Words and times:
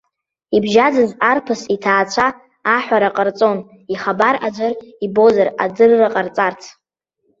Ибжьаӡыз 0.55 1.11
арԥыс 1.29 1.61
иҭаацәа 1.75 2.27
аҳәара 2.75 3.09
ҟарҵон 3.15 3.57
ихабар 3.93 4.35
аӡәыр 4.47 4.73
ибозар 5.05 5.47
адырра 5.63 6.13
ҟарҵарц. 6.13 6.61